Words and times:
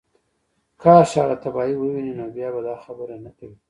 کاش 0.81 1.09
هغه 1.21 1.35
تباهۍ 1.43 1.73
ووینې 1.77 2.13
نو 2.19 2.25
بیا 2.35 2.49
به 2.53 2.61
دا 2.67 2.75
خبرې 2.85 3.17
نه 3.25 3.31
کوې 3.37 3.55